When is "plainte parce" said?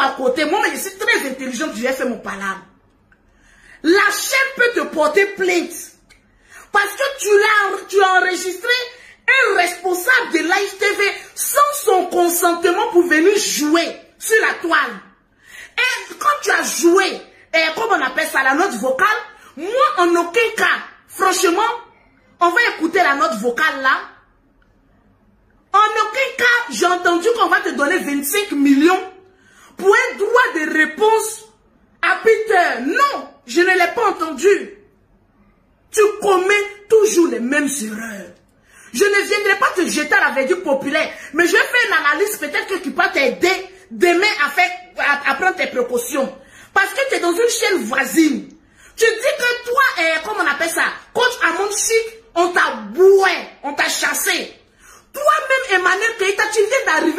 5.26-6.92